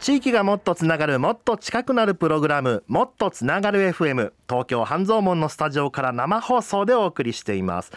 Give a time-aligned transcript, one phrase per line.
[0.00, 7.92] 地域がもっとつながるもっと近くなるプログラムもっとつながる FM 東京半蔵門のスタジオから生放送でお送りしています。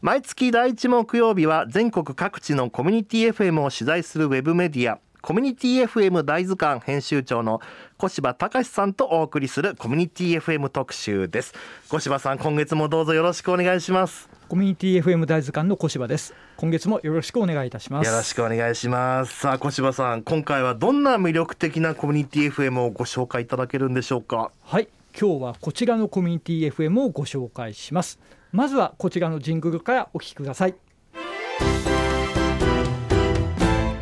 [0.00, 7.60] 毎月第1木曜日は全国各地のコミュニティ FM を取材するウェブメディアコミュニティ FM 大図鑑編集長の
[7.98, 11.52] 小柴隆さんとお送りするコミュニティ FM 特集です。
[11.88, 14.29] 小柴さん今月もどうぞよろしくお願いします。
[14.50, 16.34] コミュニティ FM 大図鑑の小柴です。
[16.56, 18.10] 今月もよろしくお願いいたします。
[18.10, 19.38] よろしくお願いします。
[19.38, 24.50] さあ小柴さん今回はどんな魅力的なコミュニティ FM をご紹介いただけるんでしょうか？
[24.64, 24.88] はい。
[25.16, 28.18] 今日はこちらのコミュニティ FM をご紹介します。
[28.50, 30.74] まずはこちらのジングルからお聞きください。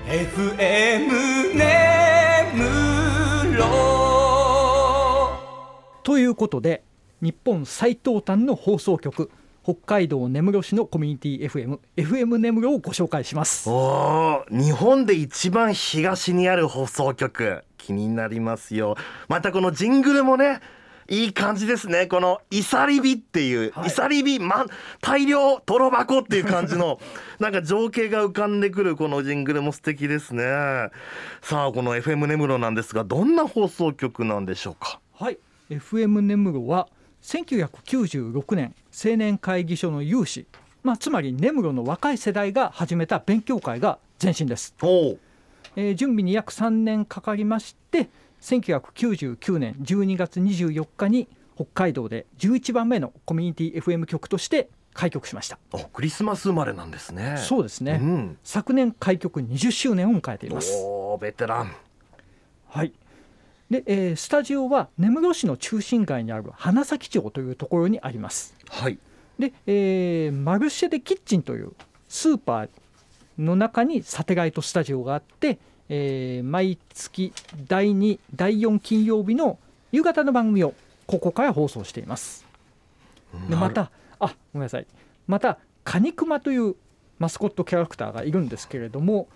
[0.06, 3.66] FM ねむろ
[6.02, 6.82] ということで
[7.20, 9.30] 日本最東端の放送局
[9.70, 13.68] 北海道根室市のコミュニティ FM FM 根室をご紹介します。
[13.68, 17.62] おー日本で一番東にある放送局。
[17.76, 18.96] 気になりますよ。
[19.28, 20.60] またこのジングルもね
[21.10, 22.06] いい感じですね。
[22.06, 23.88] この「イサリビ」っていう「はい。
[23.88, 24.64] イサリビ、ま、
[25.02, 26.98] 大量泥箱」っていう感じの
[27.38, 30.44] なんか情景が浮かんでくるこのジングルも素敵ですね。
[31.42, 34.98] さあこの FM 根室なんですがどんな放送局なんでしょうか？
[35.12, 35.38] はい。
[35.68, 36.88] FM 根室は
[37.22, 40.46] 1996年青年会議所の有志
[40.82, 44.74] まあ、つまり根室の若い世代が始めた勉強会が前身です、
[45.76, 48.08] えー準備に約3年かかりまして
[48.40, 55.58] 1999年12月24日に北海道で11番目のコミュニティ FM 局として開局しました。
[55.72, 57.36] おクリスマス生まれなんですね。
[57.36, 60.72] そうですね、うん、昨年開局20周年を迎えています。
[61.20, 61.72] ベテラン。
[62.68, 62.92] はい。
[63.70, 68.98] で、えースタジオは根室市の中心街にある花咲町というところにありますはい。
[69.38, 71.72] で、えーマルシェでキッチンという
[72.08, 72.68] スーパー
[73.38, 77.32] の中にサテライトスタジオがあって、えー毎月
[77.66, 79.58] 第2第4金曜日の
[79.92, 80.74] 夕方の番組を
[81.06, 82.44] ここから放送しています。
[83.48, 84.86] でまたあごめんなさい。
[85.26, 86.74] またカニクマという
[87.18, 89.28] マスコットキャラクターがいるんですけれども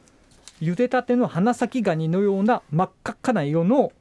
[0.61, 3.93] 茹でたての花咲ガニのような真っ赤っかな色の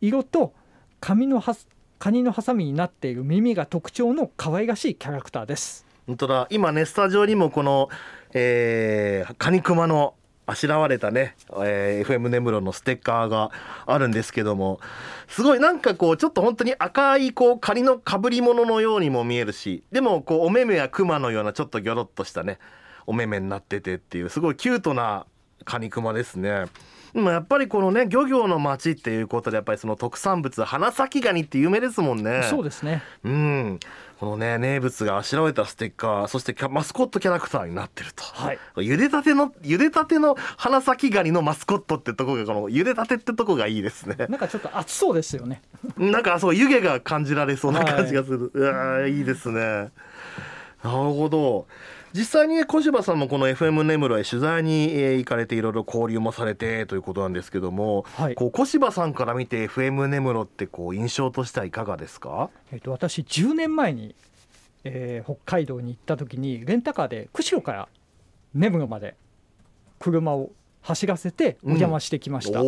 [0.00, 0.52] 色と
[1.00, 1.68] 紙のはす
[1.98, 7.88] カニのハサミになっている耳が特徴の可愛らしいキャラクターです本当だ今ねスタジオにもこの、
[8.32, 10.14] えー、カニクマの
[10.48, 13.50] あしらわれたね、えー FM 根室のステッカーが
[13.84, 14.78] あるんですけども
[15.26, 22.58] すごいなんかこうちょっと本当に赤いこうカニのかぶり物のようにも見えるしでもこうお目目やクマのようなちょっとギョロッとしたね
[23.06, 25.26] お目目になっててっていうすごいキュートな
[25.64, 26.66] カニクマですね。
[27.16, 32.42] でもやっぱりこのね漁業の町っていうことでやっぱりその特産物花咲ガニって有名ですもんね。
[32.42, 33.02] そうですね。
[33.24, 33.80] うん、
[34.20, 38.58] このね名物があしらわれたステッカーそしてマスコットキャラクターになってると、はい。
[38.76, 44.26] 茹でたての茹でたての花咲ガニのマスコットってとこがこの茹でたてってとこがいいですね。
[44.28, 45.62] なんかちょっと熱そうですよね。
[45.96, 49.90] なんかそう湯気が感じられそうな感じがする、うわーいいですね。
[50.82, 51.66] なるほど
[52.16, 58.34] 実際にね小柴さんもこの FM 根室へ取材にえー行かれていろいろ交流もされてということなんですけども、はい。
[58.34, 62.50] こう小柴さんから見て FM 根室ってこう印象としてはいかがですか？
[62.72, 64.14] えっと私10年前に、
[64.84, 67.88] えー北海道に行った時にレンタカーで釧路から
[68.54, 69.16] 根室まで
[69.98, 70.50] 車を
[70.82, 72.64] 走らせてお邪魔してきました、お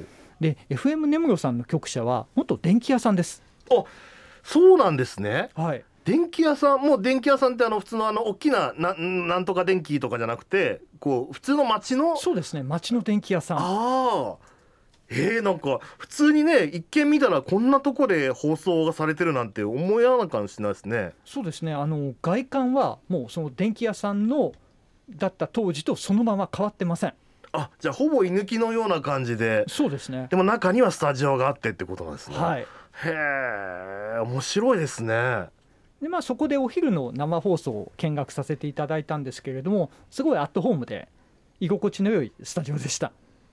[0.00, 0.04] ー。
[0.40, 3.42] で FM 根室さんの局舎は元電気屋さんです。
[3.70, 3.84] あ
[4.42, 5.50] そうなんですね。
[5.54, 12.64] はい電気屋さんもう電気屋さんってあの普通のあの大きなななんとか電気とかじゃなくてこう普通の町のそうですね。
[12.64, 13.58] 町の電気屋さん。
[13.58, 14.36] ああ
[15.08, 21.12] えー、なんか普通にね一見見たらこんなとこで放送がされてるなんて思い合わなかもしれないですね。
[21.24, 21.72] そうですね。
[21.74, 24.52] あの外観はもうその電気屋さんの
[25.08, 27.14] だった当時とそのまま変わってません。
[27.52, 29.64] あじゃあほぼ居抜きのような感じで。
[29.68, 30.26] そうですね。
[30.28, 32.62] でも中にはスタジオがあってってことなんですね、はい。
[32.62, 32.66] へ
[34.16, 35.48] え面白いですね
[36.00, 41.08] でまあそこでお昼の生放送を見学させていただいたんですけれどもすごいアットホームで
[41.60, 43.12] 居心地の良いスタジオでした。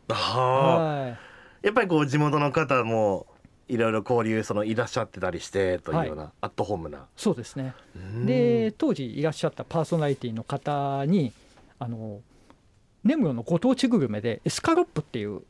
[0.10, 1.18] ああはい
[1.64, 3.26] やっぱりこう地元の方も
[3.68, 7.08] いろいろ交流そのいらっしゃってたりしてというような、アットホームな。
[7.18, 7.74] そうですね。
[7.96, 8.26] うん。
[8.26, 11.34] で当時いらっしゃったパーソナリティの方に
[11.80, 12.22] あの
[13.04, 15.42] 根室のご当地グルメでエスカロップっていう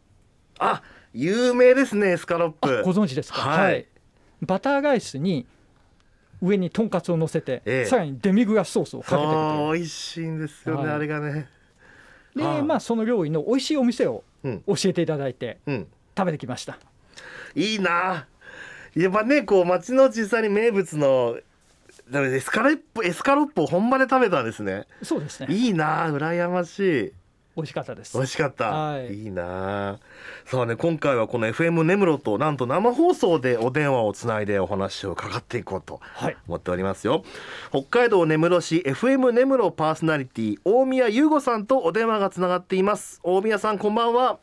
[0.57, 0.81] あ
[1.13, 3.86] 有名ですねエスカロッあプご存知ですか、はい。
[4.42, 5.45] バターライスに
[6.42, 7.86] 上にとんかつを乗せて、ええ。
[7.86, 10.95] さらにデミグラスソースをかけて美味しいんですよね、はい。
[10.95, 11.50] あれがね。
[12.36, 14.63] でまあその料理の美味しいお店をうん。
[14.68, 15.88] 教えていただいてうん。
[16.16, 16.78] 食べてきました。
[17.56, 18.28] いいな。
[18.95, 21.38] やっぱねこう町の実際に名物の
[22.12, 24.88] エスカロップエスカロップを本場で食べたんですね。
[25.04, 25.54] そうですね。
[25.54, 27.13] いいな羨ましい
[27.57, 28.15] 美味しかったです。
[28.15, 29.15] 美味しかった、はい。
[29.15, 29.94] い、いな。
[29.94, 30.00] あ
[30.45, 36.38] そうね今回はこの FM 根室となんと生放送でお電話をつないでお話を伺っていこうとはい。
[36.48, 37.24] 思っておりますよ。
[37.71, 43.19] 北海道根室市 FM 根室パーソナリティ大宮優吾さんとお電話がつながっています。
[43.24, 44.38] 大宮さんこんばんは。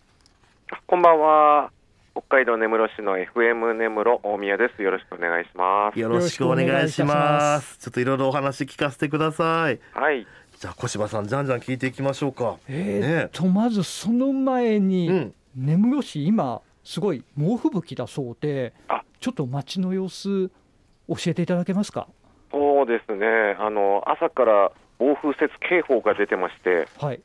[0.89, 1.71] こんばんは。
[2.17, 4.83] 北海道根室市の FM 根室大宮です。
[4.83, 5.99] よろしくお願いします。
[5.99, 7.79] よろしくお願いします。
[7.79, 9.79] ちょっといろいろお話聞かせてください。
[9.93, 10.27] はい。
[10.65, 12.57] じゃあ小柴さんじゃんじゃん聞いていきましょうか。
[12.71, 15.35] えーっとまずその前に、うん。
[15.55, 19.03] 根室市今すごい猛吹雪だそうであ。
[19.21, 22.09] ちょっと街の様子教えていただけますか？
[22.51, 23.27] そうですね。
[23.59, 27.21] あの朝から暴風雪警報が出てまして、はい。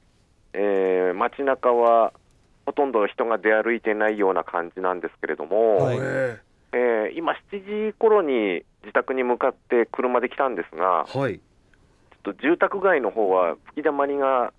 [0.51, 2.12] えー、街中は
[2.65, 5.97] ほとんど人が出歩いてないような感じなんですけれども、はい。
[6.01, 6.42] え
[6.74, 11.39] えー今7時頃に自宅に向かって車で来たんですが、ーはい
[12.34, 14.54] と住宅街の方は吹きだまりが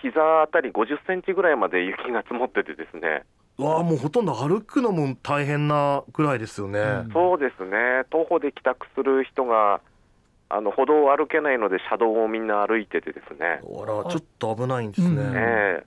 [0.00, 3.24] 膝あたり50センチぐらいまで雪が積もっててですね。
[3.56, 7.10] わあもうほとんど歩くのも大変なぐらいですよね、うん。
[7.12, 9.80] そうですね、徒歩で帰宅する人が、
[10.48, 15.36] あの歩道を歩けないので、車道をみんな歩いててですね、あらちょっと危ないんですね、うん。
[15.36, 15.84] え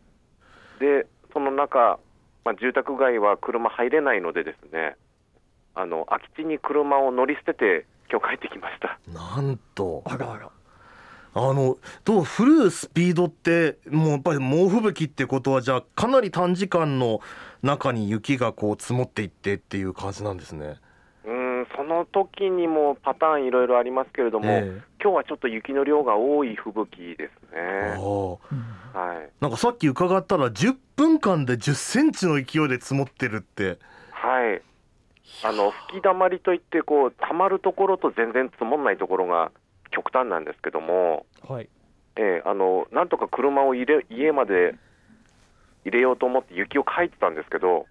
[0.80, 1.04] え。
[1.04, 2.00] でその中、
[2.46, 4.96] まあ、住宅街は車入れないので、ですね
[5.76, 8.98] あの空き地に車を乗り捨てて、今日帰ってきました。
[9.12, 10.02] なんと。
[10.06, 10.50] あらあら
[11.34, 17.22] あのどう降るスピードってもうやっぱり猛吹雪ってことはじゃあかなり短時間の
[17.62, 20.78] 中に雪がこう積もっていってっていう感じなんですね。
[21.26, 27.96] うんその時にもパターンいろいろありますけれども、え今日はちょっと雪の量が多い吹雪ですね。
[27.98, 28.00] あ
[28.98, 33.78] はい、なんかさっき伺ったら10分間で10センチの勢いで積もってるって。
[34.12, 34.62] はい。
[35.44, 39.52] あの吹きだまりといってこう溜まるところと全然積もらないところが
[39.98, 41.70] 極端なんですけども、はい。
[42.18, 44.76] ええあのなんとか車を入れ家まで
[45.86, 47.88] 入れようと思って雪をかいてたんですけど、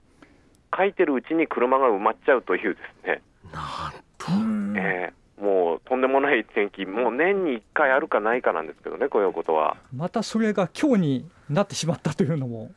[0.70, 3.22] かいてるうちに車が埋まっちゃうというですね、
[3.52, 3.60] な
[3.90, 4.80] んと。
[4.80, 9.76] ええもうとんでもない天気、もう年に1回あるかないかなんですけどね、こういうことは。
[9.94, 12.70] またそれが今日になってしまったというのも、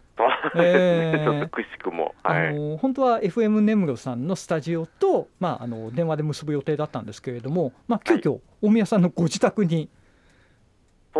[0.54, 2.16] ちょっとくしくも。
[2.24, 9.90] はい、あの本当は FM 根室さんのスタジオと、まあ、あの電話で結ぶ予定だったんですけれども、まあ、急遽大宮さんのご自宅に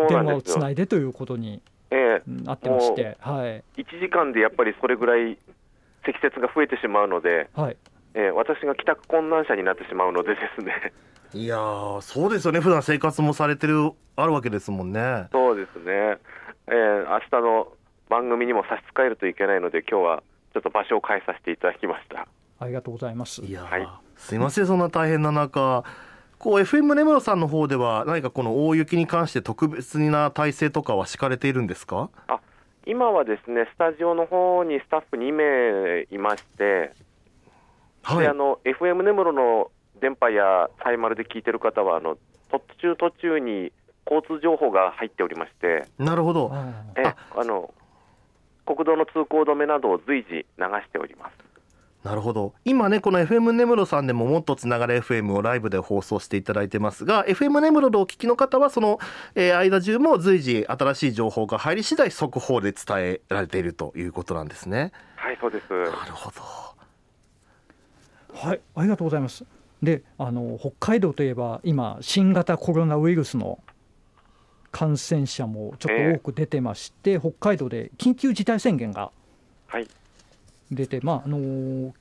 [0.08, 0.42] 電話を。
[0.42, 3.64] つないでということにええなってまして、はい。
[3.80, 5.38] 1時間でやっぱりそれぐらい
[6.06, 7.76] 積雪が増えてしまうので、はい、
[8.14, 10.92] えー私が帰宅困難者になってしまうのでですね、
[11.34, 12.60] いやーそうですよね。
[12.60, 15.28] 普段生活もされてるあるわけですもんね。
[15.32, 16.18] そうですね、
[16.68, 17.72] えー明日の
[18.10, 20.22] 番組にも差し支えるといけないので、今日は
[20.52, 22.26] ちょっと場所を変えさせていただきました。
[22.58, 23.40] ありがとうございます。
[23.42, 23.88] いやー、はい。
[24.16, 25.82] すいませんそんな大変な中
[26.38, 32.10] こう FM 根室さんの方では何かこの大雪に関して特別な体制とかは敷かれているんですか？
[32.86, 36.92] 今はですね、スタジオの方にスタッフ2名いまして、
[38.02, 38.18] はい。
[38.20, 39.70] であの FM 根室の
[40.00, 42.16] 電波やサイマルで聞いてる方は、あの
[42.50, 43.70] 途中途中に
[44.10, 46.50] 交通情報が入っておりまして、なるほど。
[46.52, 47.02] あえ
[47.36, 47.72] あの
[48.74, 51.32] 国道の通行止めなどを随時流しております。
[52.02, 58.98] なるほど今ねこの FM 根室さんでももっとつながれ FM をライブで放送していただいてますが FM 根室でお聞きの方はその、
[59.34, 65.70] えー間中も随時新しい情報が入り次第速報で伝えられているということなんですねはい、そうです。
[65.70, 66.40] なるほど
[68.32, 69.44] はい、ありがとうございます。
[69.82, 73.58] で、あの北海道といえば今新型コロナウイルスの
[74.72, 79.10] 感染者もちょっと多く出てまして、北海道で緊急事態宣言が
[79.66, 79.88] はい、
[80.70, 81.92] 出て、まああのー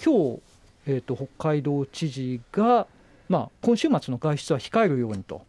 [0.00, 0.40] 今日、
[0.86, 2.86] えー、と北海道知事が、
[3.28, 5.42] まあ、今週末の外出は控えるようにと、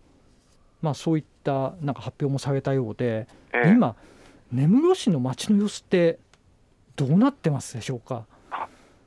[0.81, 3.69] まあ、そういったなんか発表もされたようで、ええ。
[3.69, 3.95] 今、
[4.51, 6.17] 根室市の街の様子って
[6.95, 8.25] どうなってますでしょうか？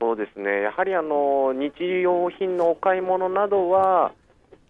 [0.00, 4.12] そうですね、やはりあの日用品のお買い物などは、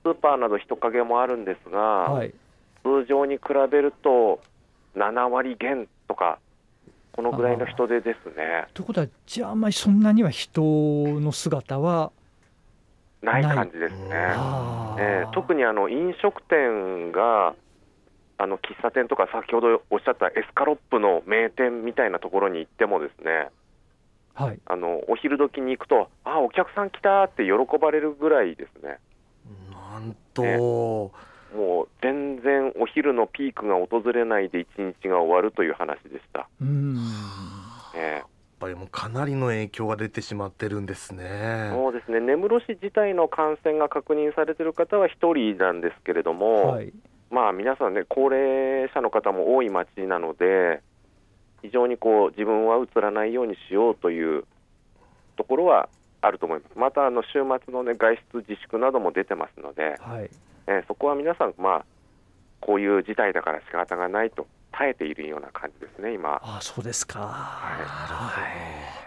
[0.03, 2.33] スーパーなど人影もあるんですが、はい
[2.83, 4.41] 通常に比べると
[4.97, 6.39] 7割減とか、
[7.13, 12.11] このぐらいの人出ですね、ということは、じゃあ、あんまりそんなには人の姿は、
[13.23, 13.43] ない。
[13.43, 14.09] 感じですね。
[14.99, 17.55] えー特にあの飲食店が
[18.37, 23.49] あの喫茶店とか先ほどおっしゃったエスカロップの名店みたいなところに行ってもですね
[24.35, 28.99] はい、あのお昼時に行くとあお客さん来たって喜ばれるぐらいですね。
[29.71, 30.59] なんと、ね
[31.55, 36.99] もう全然お昼のピークが訪れないで一日が終わるという話でした、うーん、
[37.95, 38.25] えやっ
[38.59, 41.25] ぱりもうかなりの影響が出てしまってるんですね。
[41.25, 41.75] ー。
[41.75, 42.21] そうですね。
[42.21, 46.93] 根室市自体の感染が確認されている方は1人なんですけれども、はい、
[47.31, 50.81] まあ皆さんね高齢者の方も多い町なので
[51.63, 54.45] 非常にこう自分は移らないようにしようという
[55.37, 55.89] ところは
[56.23, 56.79] あると思います。
[56.79, 60.31] またあの週末のね外出自粛なども出てますので、はい
[60.67, 61.85] えーそこは皆さんまあ
[62.61, 66.41] こういう事態だから仕方がないと耐えているような感じですね今。
[66.43, 69.03] あそうですか、はい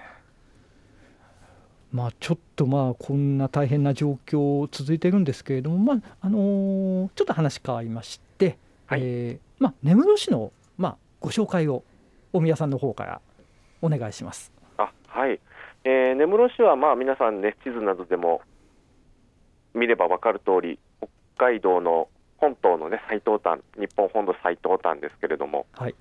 [1.95, 8.57] まあ、ちょっとまあこんな大変な状況続いてるんですけれども、まああのーちょっと話変わりまして、
[8.87, 11.85] はいえーまあ、根室市の、まあ、ご紹介を
[12.33, 13.21] 大宮さんの方から
[13.81, 14.51] お願いします。
[14.77, 15.39] あはい、
[15.85, 18.41] えー根室市はまあ皆さんね地図などでも
[19.73, 20.79] 見れば分かる通り
[21.37, 25.95] 北海道の本島のね最東端日本本土最東端ですけれども、はい。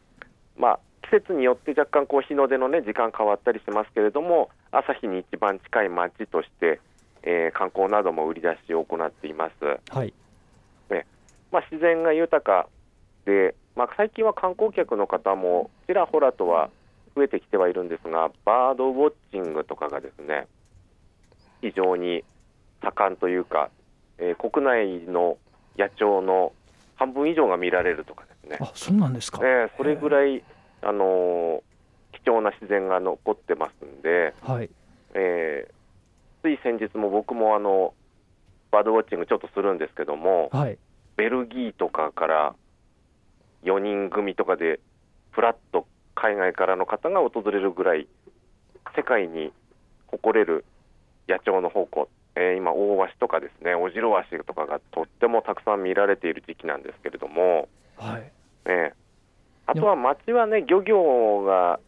[0.56, 6.80] まあ、季節によって若干こう日の出のね時間変わったりしますけれども朝日に一番近い町として、
[7.22, 9.80] えー観光なども売り出しを行っています。
[9.90, 10.12] はい。
[11.54, 12.68] まあ、自然が豊か
[13.24, 16.68] で、まあ、最近は観光客の方もちらほらとは
[17.14, 20.46] 増えてきてはいるんですが、バードウォッチングとかがですね
[21.60, 22.24] 非常に
[22.82, 23.70] 盛んというか、
[24.18, 25.38] えー国内の
[25.76, 26.52] 野鳥の
[26.96, 30.42] 半分以上が見られるとかですね、あそうなんですか、えーそれぐらい、
[30.82, 31.62] あのー
[32.24, 34.70] 貴重な自然が残ってますんで、はい。
[35.14, 35.74] えー
[36.42, 37.94] つい先日も僕もあの
[38.70, 40.78] バードウォッチングちょっとするんですけども、はい。
[41.16, 42.54] ベルギーとかから
[43.64, 44.80] 4人組とかで
[45.30, 48.06] フラッと海外からの方が訪れるぐらい
[48.96, 49.52] 世界に
[50.06, 50.64] 誇れる
[51.28, 58.32] 野鳥の宝庫、えー今大鷲とかですねオジロワシとかがとってもたくさん見られている時期なんですけれども、はい。
[58.66, 59.04] えー
[59.66, 61.80] あとは町はね漁業が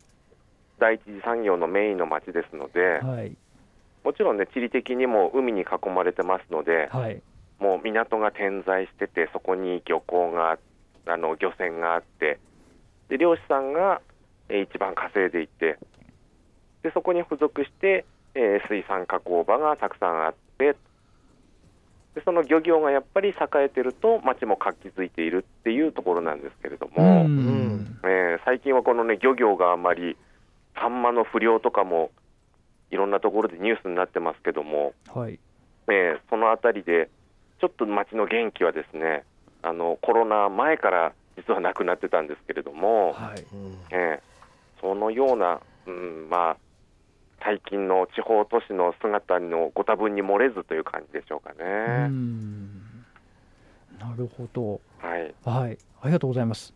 [0.78, 3.36] 第一次産業のメインの町ですので、はい。
[4.02, 7.20] もちろんね地理的にも海に囲まれてますので、はい。
[7.58, 10.58] もう港が点在してて、そこに漁港が
[11.06, 12.38] あの漁船があって、
[13.08, 14.15] で漁師さんが、えー
[14.48, 15.78] 一番稼いでいて、
[16.82, 20.76] でそこに付属して、えー水産加工場がたくさんあって、
[22.14, 23.34] でその漁業がやっぱり栄
[23.64, 27.98] えてると、町も活気づいているっていうところなんですけれどうも、ん。
[28.04, 30.16] えー最近はこのね漁業があまり、
[30.78, 32.10] サンマの不漁とかも
[32.90, 35.38] いろんなところでニュースになってますけども、はい。
[35.88, 37.10] えーそのあたりで、
[37.60, 39.24] ちょっと町の元気はですね
[39.62, 43.40] あのコロナ前から実はなくなってたんですけれども、はい。
[43.52, 44.35] うんえー
[44.80, 46.56] そのような、うんまあ、
[47.42, 52.08] 最近の地方都市の姿のご多分に漏れずという感じでしょうかうね。
[52.08, 52.66] ん
[53.98, 56.74] なるほどはい、はい、ありがとうございます。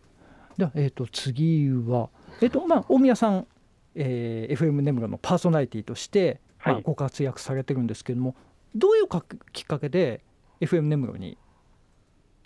[0.57, 2.09] では、えー、と次は、
[2.41, 3.47] えーとまあ、大宮さん、
[3.95, 8.35] えー FM 根室のパーソナリティとして、まあはいご活躍されてるんですけれども、
[8.75, 10.23] どういうかきっかけで
[10.61, 11.39] FM 根室に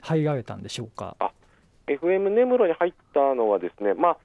[0.00, 1.16] 入られたんでしょうか
[1.86, 4.16] ？FM 根室に入ったのはですね、まあ、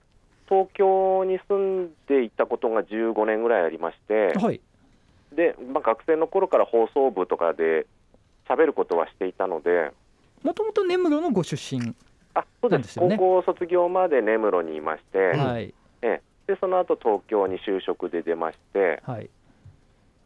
[0.50, 4.60] 東京に住んでいたことが15年ぐらいありまして、はい、
[5.36, 7.86] でまあ、学生の頃から放送部とかで
[8.50, 9.92] 喋ることはしていたので、
[10.44, 11.94] もともと根室のご出身、
[12.34, 13.00] あそうです。
[13.00, 16.22] 高校卒業まで根室にいまして、はい、ええ。
[16.50, 19.30] でその後東京に就職で出ましてはい、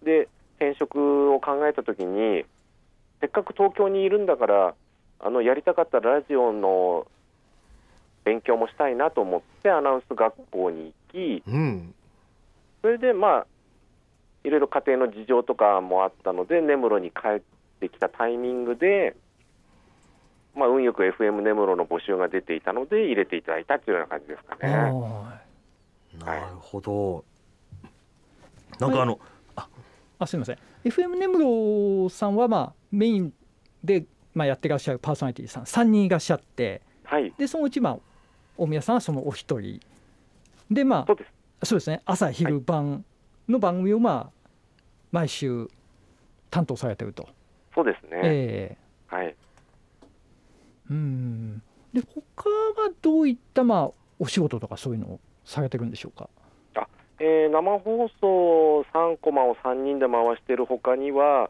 [0.03, 2.46] で転職を考えた時に
[3.20, 4.75] せっかく東京にいるんだから
[5.20, 7.08] あのやりたかったラジオの
[8.24, 11.94] 勉強もしたいなと思ってアナウンス学校に行きうん。
[12.82, 13.48] それでまあ
[14.44, 17.42] いろいろ家庭の事情とかもあったので根室に帰っ
[17.80, 19.15] てきたタイミングで、
[20.56, 24.74] まあ、運よく FM 根室の募集が出ていたので入れていただいたというような感じですかね。
[24.74, 25.39] は
[26.20, 27.24] なるほど。
[28.80, 29.20] なんかあの
[30.20, 30.58] あすみません。
[30.84, 33.34] FM 根室さんは、まあ、メイン
[33.84, 37.34] で、まあ、やってらっしゃるパーソナリティさん3人いらっしゃってはい。
[37.38, 37.98] でそのうち、まあ、
[38.57, 39.79] 大宮さんはそのお一人
[40.69, 41.27] でまそうです。
[41.62, 42.01] あそうですね。
[42.05, 43.05] 朝昼晩
[43.48, 44.50] の番組を、まあ、
[45.12, 45.67] 毎週
[46.50, 47.27] 担当されてると。
[47.74, 49.36] そうですね、えはい、え
[50.91, 51.62] うん。
[51.93, 56.29] で他はどういった、まあ、お仕事とかそういうのをされてるんでしょうか？
[57.19, 61.50] えー生放送3コマを3人で回しているほかには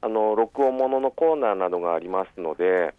[0.00, 2.94] あの録音もののコーナーなどがありますので、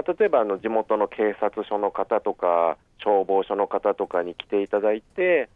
[0.00, 5.50] まあ、例えばあの地元の警察署の方とか消防署の方とかに来ていただいて、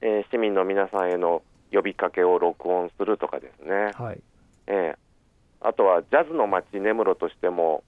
[0.00, 4.20] えー市民の皆さんへの呼びかけを録音するとかですね、はい、
[4.68, 4.96] えー
[5.60, 7.82] あとはジャズの街根室としても、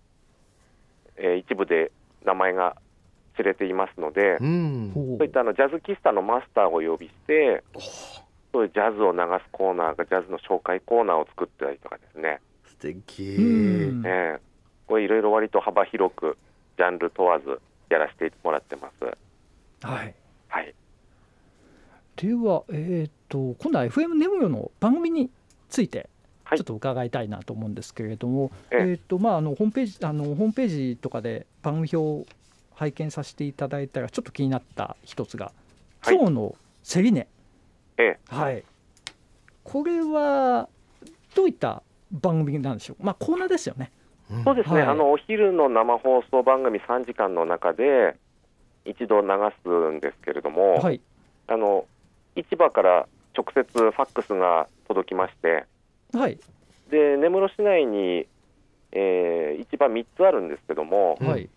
[1.16, 1.92] えー一部で
[2.24, 2.76] 名前が
[3.36, 4.92] 知れていますので、うん。
[4.94, 7.62] そういったあのジャズ喫茶のマスターをお呼びして、
[8.52, 13.36] そういうジャズを流すコーナーが、ジャズの紹介コーナーを作ったりとかですね、素敵。
[13.38, 14.06] うん。
[14.06, 14.49] ええ
[14.90, 16.36] これいろいろ割と幅広く、
[16.76, 19.04] ジャンル問わずやらせてもらってます。
[19.86, 20.14] はい。
[20.48, 20.74] はい、
[22.16, 25.30] では、えー、と今度は FM ネムロの番組に
[25.68, 26.08] ついて
[26.42, 26.58] はい。
[26.58, 28.78] ちょっと伺いたいなと思うんですけれども、ええ。
[28.80, 32.26] えーとまあ、あのホームページあのホームページとかで番組表を
[32.74, 35.52] 拝見させていただいたらちょっと気になった一つが
[36.02, 36.16] 「はい。
[36.16, 37.28] 今日のセリネ。
[37.96, 38.64] ええ」はい、
[39.62, 40.68] これは
[41.36, 43.92] どういった番組なんでしょう、まあ、コーナーですよね。
[44.30, 44.44] うん。
[44.44, 44.88] そうですね、はい。
[44.88, 48.16] あのお昼の生放送番組3時間の中で
[48.84, 49.28] 一度流
[49.62, 51.00] すんですけれども、はい。
[51.48, 51.86] あの
[52.36, 53.06] 市場から
[53.36, 55.66] 直接ファックスが届きまして
[56.12, 56.38] はい。
[56.90, 58.26] で根室市内に、
[58.92, 61.48] えー市場3つあるんですけども、うんはい。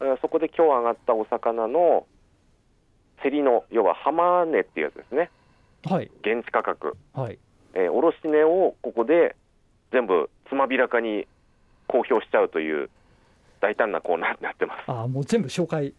[0.00, 2.06] えーそこで今日上がったお魚の
[3.22, 5.30] 競りの要は浜値っていうやつですね。
[5.84, 6.10] はい。
[6.22, 7.38] 現地価格、はい。
[7.74, 9.36] えー卸値をここで
[9.92, 11.26] 全部つまびらかに
[11.90, 12.88] 公表しちゃうという
[13.60, 14.84] 大胆なコーナーになってます。
[14.86, 15.92] あーもう全部紹介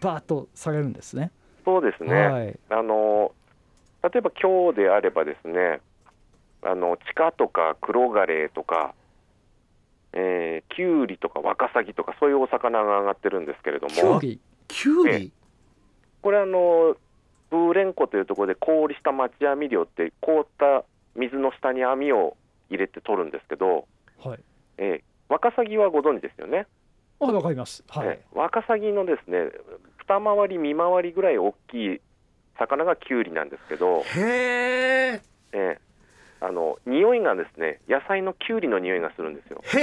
[0.00, 1.30] バーッとされるんですね。
[1.64, 2.58] そうですね、はい。
[2.68, 3.32] あの
[4.02, 5.80] 例えば今日であればですね
[6.60, 8.94] あの地下とか黒ガレイとか、
[10.12, 13.92] えー、キュウリとかワカサギとかそういうお魚が上がってるんですけれども。
[13.94, 14.40] キュウリ？
[14.68, 15.32] キュウリ？
[16.20, 16.96] これあの
[17.50, 20.84] ブーレン湖というところで氷した町網漁って凍った
[21.16, 22.36] 水の下に網を
[22.70, 23.86] 入れて取るんですけど、
[24.22, 24.38] はい。
[24.78, 26.66] えーワカサギはご存知ですよね、
[27.20, 27.84] あわかります。
[27.88, 28.08] はい。
[28.08, 29.50] えーワカサギのですね
[29.98, 32.00] 二回り三回りぐらい大きい
[32.58, 34.20] 魚がキュウリなんですけど、へ
[35.14, 35.20] え
[35.52, 35.78] ええ。
[36.40, 39.80] あの匂いがですね野菜のきゅうりの匂いがするんですよ、へ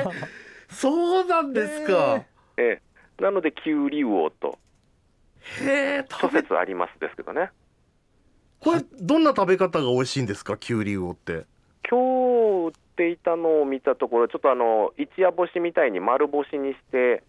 [0.00, 0.04] え
[0.68, 2.24] そうなんですか。
[2.56, 2.80] え
[3.18, 3.22] え。
[3.22, 4.58] なのできゅうり魚と
[5.62, 7.50] へえ諸説ありますですけどね。
[8.58, 10.56] これどんな食べ方が美味しいんですか？
[10.56, 11.46] キュウリ魚って。
[11.88, 17.22] 今日売っていたのを見たところちょっとあの一夜干しみたいに丸干しにして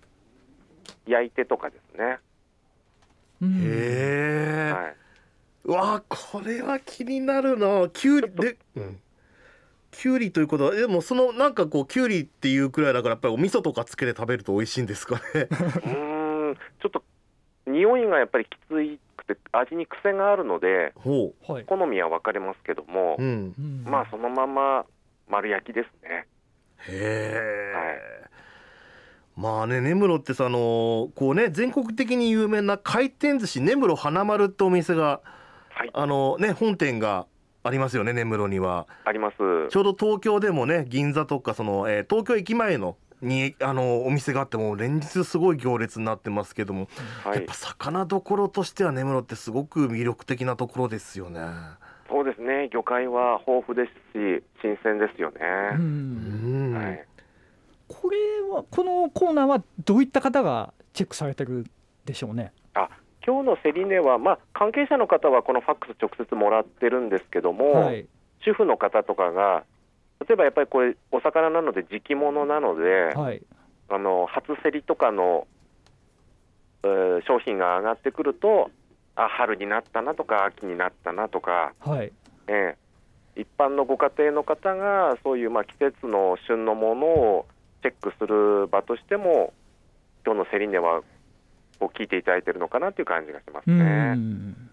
[1.06, 2.20] 焼いてとかですね、
[3.42, 3.58] うん。
[3.60, 4.96] へえ、はい。
[5.66, 7.90] うわあこれは気になるな。
[7.90, 9.00] キュウリで、うん、
[9.92, 15.22] キュウリということはでもそのなんかこうキュウリっていうくらいだからやっぱりお味噌とかつけて食べると美味しいんですかね。
[15.34, 16.56] うーん。
[16.56, 17.04] ちょっと
[17.66, 20.94] 匂いがやっぱりきついくて味に癖があるので。
[21.04, 21.34] 好
[21.86, 23.18] みは分かれますけども
[23.84, 24.86] まあそのまま
[25.28, 26.28] 丸焼きですね。
[26.88, 27.98] へえ、はい。
[29.36, 35.22] まあね根室ってさあのこうね全国的に有名な回転寿司根室花丸ってお店が
[35.70, 35.90] はい。
[35.94, 37.28] あのね本店が
[37.64, 38.88] ありますよね根室には。
[39.06, 39.38] あります。
[39.70, 46.88] ちょうど東京でもね銀座とかその、えー東京駅前のにあのお店があっても連日すごい行列になってますけども、
[47.24, 47.38] はい。
[47.38, 51.42] やっぱ魚どころとしては根室ってすごく魅力的なところですよね。
[52.48, 55.40] ね魚介は豊富ですし新鮮ですよね、
[56.74, 57.06] はい
[57.90, 61.66] これはこのコーナーはどういった方がチェックされてる
[62.04, 62.52] でしょうね？
[63.26, 68.08] 今日の競り値は、まあ、関係者の方はこのファックス直接もらってるんですけども、はい。
[68.46, 69.64] 主婦の方とかが、
[70.28, 73.42] 例えばやっぱりこれ、お魚なので時期物なので、はい。
[73.90, 75.46] あの初競りとかの、
[76.84, 78.72] えー商品が上がってくると、
[79.16, 82.14] あ春になったなとか、秋になったなとか、はい。
[82.48, 82.88] ええ
[83.40, 87.46] 一般のご家庭の方が、そういうまあ季節の旬のものを
[87.84, 89.54] チェックする場としても、
[90.26, 91.02] 今日の競り値は
[91.80, 93.84] こう聞いていただいてるのかなという感じがしますうね。
[94.16, 94.70] ん。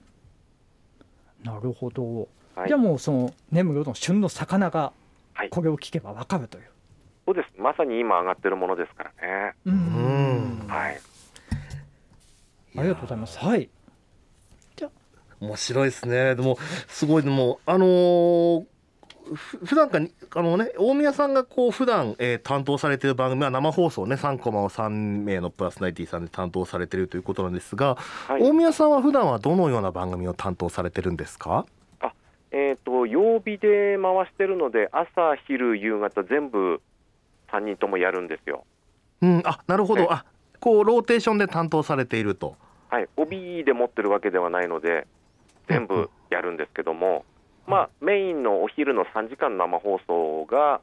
[1.44, 2.26] なるほど。
[2.56, 4.92] はいじゃあもうその根室の旬の魚が
[5.34, 6.64] はいこれを聞けばわかるという。
[7.26, 9.54] そうです、まさに今上がってるものですからね。
[9.66, 11.00] ううんはい、
[12.76, 13.38] ありがとうございます。
[13.38, 13.68] はい。
[15.44, 16.34] 面白いですね。
[16.34, 17.22] でもすごい。
[17.22, 18.64] でもあのー
[19.34, 27.94] ふ普段かにあのね大宮さんがこう普段、えー担当されている番組は生放送ね3コマを3名のパーソナリティさんで担当されているということなんですが、
[28.28, 28.42] はい。
[28.42, 31.64] 大宮さんは普段はどのような番組を担当されてるんですか？
[32.56, 36.80] えー、と曜日で回してるので、朝、昼、夕方、全部
[37.50, 38.64] 3人ともやるんですよ。
[39.22, 40.24] うんあなるほえどあ
[40.60, 42.56] こうローテーションで担当されていると。
[42.90, 45.08] はい、帯で持ってるわけではないので、
[45.68, 47.24] 全部やるんですけども、
[47.66, 50.80] まあ、メインのお昼の3時間生放送が、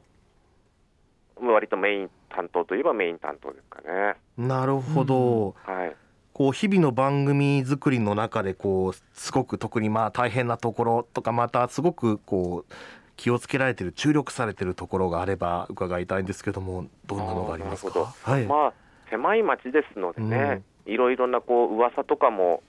[1.40, 4.14] 割とメイン担当といえばメイン担当ですかね。
[4.36, 5.96] なるほど、はい、
[6.32, 12.72] こう日々の番組作りの中でこうすごく特にまあ大変なところとかまたすごくこう
[13.16, 17.16] 気をつけられてる注力されてるところがあれば伺いたいんですけどもど。
[17.16, 18.14] んなのがありますか？
[18.22, 18.72] はい、まあ、
[19.10, 22.62] 狭い町ですのでね、いろいろなこう噂とかも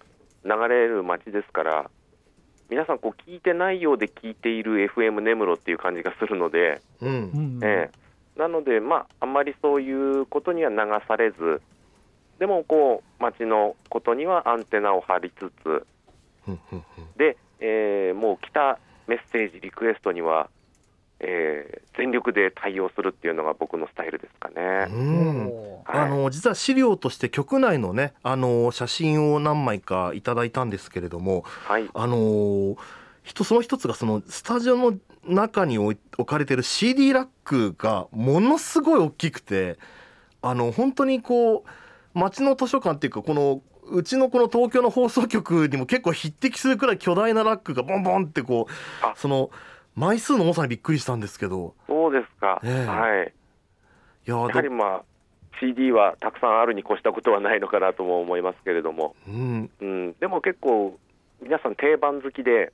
[0.45, 1.91] 流れる町ですから、
[2.73, 7.09] 皆さんこう聞いてないようで聞いている FM 根室っていう感じがするので、うん。
[7.09, 7.59] うん。
[7.63, 8.39] ええ。
[8.39, 11.61] なので、まあ、あんまりそういうことには流されず、
[12.39, 15.85] でもこう町のことにはアンテナを張りつつ、
[17.15, 20.49] で、えーもう来たメッセージ、リクエストには、
[21.23, 24.87] えー全力で対応するっていうのが僕のスタイルですかね。
[24.89, 25.45] うん。
[25.85, 25.99] はい。
[25.99, 32.75] あの実は資料として局内のねあの写真を何枚かいただいたんですけれどもはい、あの
[33.23, 39.77] 人その一つがそのスタジオの中に置かれてる CD ラックがものすごい大きくて
[40.41, 49.13] あの本当にこう町の図書館っていうかこのうちのこの東京の放送局にも結構匹敵するくらい巨大なラックがボンボンってこうあ。
[49.15, 49.51] その
[49.95, 51.75] 枚数の多さにびっくりしたんですけど。
[51.87, 52.85] そうですか、ええ。
[52.85, 53.33] はい、
[54.27, 55.03] いやーやはりまあ、
[55.59, 59.69] CD はたくさんあるに越したことはないのかなとも思いますけれども、うん。
[59.79, 60.97] うん、でも結構、
[61.41, 62.73] 皆さん定番好きで、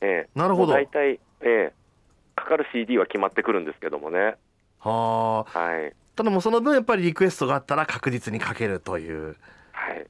[0.00, 0.28] ええ。
[0.34, 0.72] なるほど。
[0.72, 1.72] 大体、ええ。
[2.36, 4.36] かかる CD は決まってくるんですけどもね、
[4.80, 5.58] はあ。
[5.58, 9.26] はい、ただもうその分やっぱりリクエストがあったら確実にかけるという。
[9.26, 9.36] はい、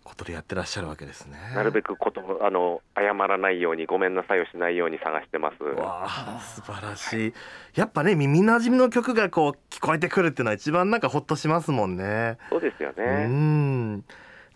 [0.05, 1.39] ことでやってらっしゃるわけですね。
[1.55, 5.63] なるべくことあの謝らないように、ごめんなさいをしないように探してます。
[5.63, 7.35] わあ素晴らしい。
[7.75, 12.39] やっぱね耳なじみの曲がこう聞こえてくるっていうのは一番なんかほっとしますもんね。
[12.51, 13.27] そうですようね。
[13.27, 14.05] ん。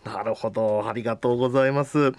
[0.03, 2.13] なるほどありがとうございます。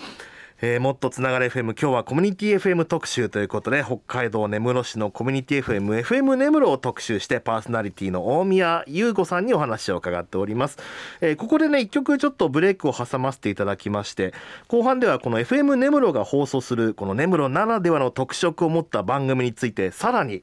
[0.63, 10.77] えーもっとつながる FM 今日はコミュニティ FM 特集ということで北海道根室市のコミュニティ FM FM 根室を特集してパーソナリティの大宮優子さんにお話を伺っております、
[11.23, 14.35] えーここでね一曲ちょっとブレイクを挟ませていただきまして
[14.69, 20.43] 後半ではこの FM 根室が放送するこの根室ならではの特色を持った番組についてさらに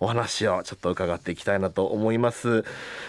[0.00, 2.64] お話をちょっと伺っていきたいなと思います。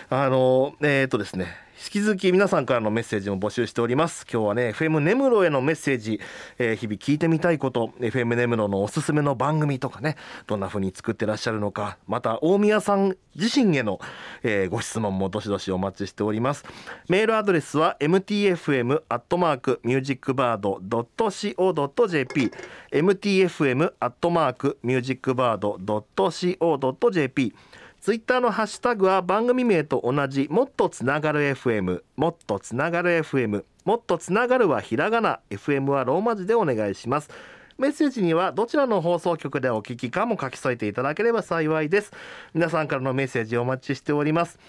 [0.10, 4.28] あのえっ、とですね引き続き皆さんからのメッセージも募集しております。
[4.30, 6.20] 今日はね FM 根室へのメッセージ、
[6.58, 14.02] えー日々聞いてみたいこと FM 根室のおすすめの番組とかねどんな風に作ってらっしゃるのかまた大宮さん自身への、
[14.44, 16.66] えーご質問もどしどしお待ちしております。
[17.08, 22.52] メールアドレスは mtfm アットマークミュージックバード .co.jp
[22.92, 27.54] mtfm アットマークミュージックバード .co.jp
[28.02, 37.30] ツイッターのハッシュタグは番組名と同じもっとつながる FM もっとつながる FM もっとつながるはひらがな FM はローマ字でお願いします。
[37.78, 42.12] メッセージにはどちらの放送局でお聞きかも書き添えていただければ幸いです。
[42.54, 44.60] 皆さんからのメッセージお待ちしております、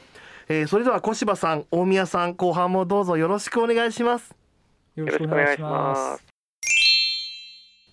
[0.48, 4.34] えーそれでは小柴さん大宮さん後半もどうぞよろしくお願いします。
[4.96, 6.39] よよろしくお願いします。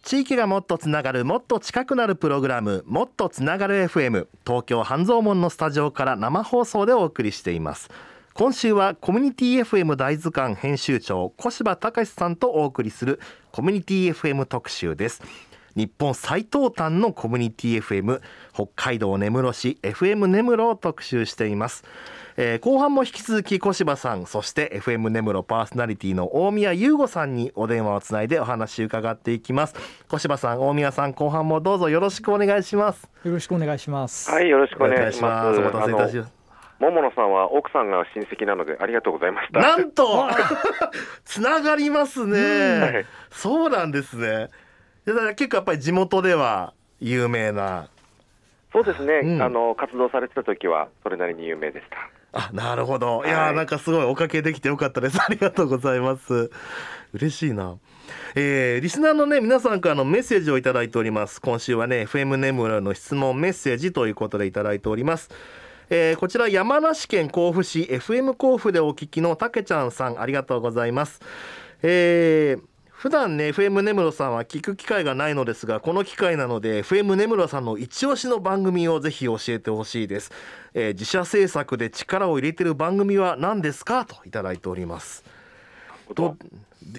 [0.08, 7.89] 地域がもっとつながるもっと近くなるプログラムもっとつながる FM 東京半蔵門のスタジオから生放送でお送りしています。
[8.34, 13.20] 今週はコミュニティ FM 大図鑑編集長小柴隆さんとお送りする
[13.52, 15.22] コミュニティ FM 特集です。
[15.78, 18.20] 日本最東端のコミュニティ FM
[18.52, 21.84] 北海道根室市 FM 根室を特集しています、
[22.36, 29.76] えー後半も引き続き小柴さんそして FM 根室パーソナリティの大宮優吾さんにお電話をつないでお話伺っていきます。
[30.10, 33.08] 小柴さん大宮さん後半もどうぞよろしくお願いします。
[33.24, 34.32] よろしくお願いします。
[34.32, 35.60] はい、よろしくお願いします。
[35.60, 36.32] お待たせいたします。
[36.80, 39.60] 桃野さんは奥さんが親戚なのでありがとうございました。
[39.60, 40.28] なんと！
[41.26, 43.06] つながりますね、はい。
[43.30, 44.50] そうなんですね
[45.13, 47.89] だから結構やっぱり地元では有名な。
[48.74, 49.41] そうですね、うん。
[49.41, 51.98] あの活動されてた時はそれなりに有名でした。
[52.34, 53.24] あなるほど。
[53.26, 53.30] い。
[53.30, 55.17] やー、はいなんかすごいおかけできてよかったです。
[55.24, 56.52] ありがとうございます。
[57.13, 57.78] 嬉しいな。
[58.36, 61.41] えーリスナーのね皆さんからのメッセージをいただいております。
[61.41, 65.30] 今週はね FM ネムラの質問メッセージということでいただいております。
[65.89, 71.22] えーこちら山梨県甲府市 FM 甲府でお聞きのたけちゃんさんありがとうございます。
[71.82, 80.32] えー普段ね FM 根室さんは聞く機会がないのですがこの機会なので FM 根室さんの一押しの番組をぜひ教えてほしいです、
[80.74, 85.24] えー自社制作で力を入れてる番組は何ですかといただいております。
[86.16, 86.36] ど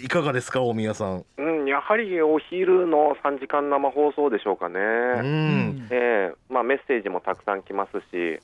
[0.01, 1.25] いかがですか大宮さん？
[1.37, 4.79] うん、やはりお昼の3時間生放送でしょうかね。
[4.79, 8.41] うん、ええまあ、メッセージもたくさん来ますし、え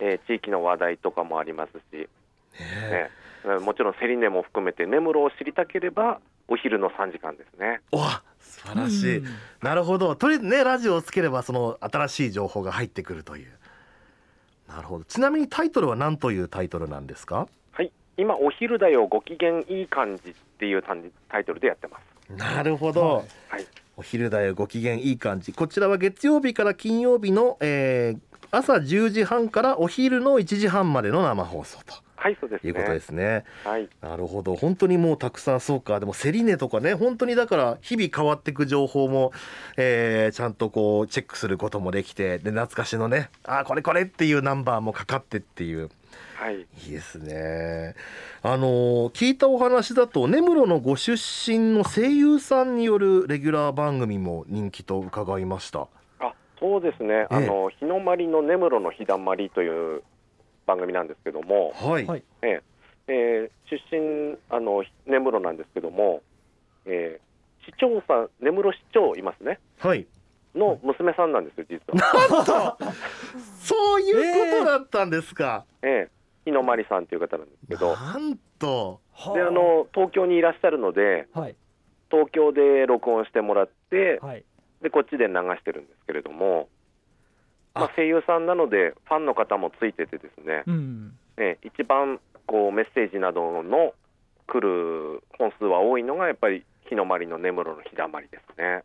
[0.00, 2.08] え地域の話題とかもありますし、ね
[2.58, 3.10] え。
[3.18, 3.21] え
[3.60, 7.80] もちろんセリネも含めて根室を知りたければお昼の3時間ですね。
[7.90, 9.26] わ素晴らしい、うん。
[9.62, 10.14] なるほど。
[10.16, 13.46] とりあえずねラジオをつければその新しい情報が入ってくるという。
[14.68, 15.04] なるほど。
[15.04, 17.48] ちなみにタイトルは何というタイトルなんですか？
[17.72, 20.82] はい、今、お昼だよ、ご機嫌いい感じっていう
[21.28, 22.32] タイトルでやってます。
[22.36, 23.24] なるほど、はい。
[23.48, 25.52] はい、お昼だよご機嫌いい感じ。
[25.52, 28.20] こちらは月曜日から金曜日の、えー
[28.54, 32.70] 朝10時半からお昼の1時半までの生放送とはい、そうですね。
[32.70, 33.44] いうことですね。
[33.64, 34.54] はい、なるほど。
[34.54, 35.98] 本当にもうたくさんそうか。
[35.98, 39.32] でもセリネとかね本当にだから日々変わっていく情報も、
[39.76, 45.90] えーちゃんとこうチェックすることもできてで懐かしのねあーこれこれっていうナンバーもかかってっていう。
[46.36, 47.94] はい、いいですね。
[48.42, 55.88] あのー聞いたお話だと根室のご出身の声優さんによるレギュラー番組も人気と伺いました。
[56.20, 57.26] あ、そうですね。
[57.30, 60.02] あの日の丸の根室の日だまりという
[60.66, 62.24] 番組なんですけども、はい、はい。
[62.42, 62.62] ええ。
[63.08, 66.22] えー出身あの根室なんですけども、
[66.84, 67.32] えー
[67.64, 69.60] 市長さん根室市長いますね。
[69.78, 70.06] はい、
[70.54, 72.76] の娘さんなんですよ実は。
[73.60, 76.10] そういうことだったんですか、ええ。
[76.44, 79.00] 日の丸さんという方なんですけど、なんと。
[79.12, 81.56] はであの東京にいらっしゃるのではい。
[82.10, 84.44] 東京で録音してもらって、はい。
[84.82, 86.68] でこっちで流してるんですけれども、
[87.74, 91.12] まああ、声優さんなのでファンの方もついててですね、うん。
[91.38, 93.94] ええ一番こうメッセージなどの
[94.46, 98.82] 来る本数は多いのがやっぱり日の丸の根室の日だまりですね。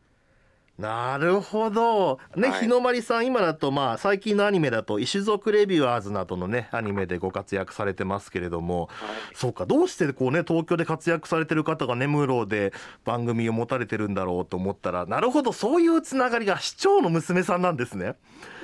[0.78, 2.20] なるほど。
[2.36, 2.60] ね、はい。
[2.62, 9.36] 日の丸さん今だとまあ最近のアニメだと「石族レビュアーズ」などのねアニメでご活躍されてますけれどもはい。
[9.36, 12.74] そうかどうしてこうね東京で活躍されてる方が根室で
[13.06, 18.16] 番組を持たれてるんだろうと思ったらなるほどそういうつながりが市長の娘さんなんですね。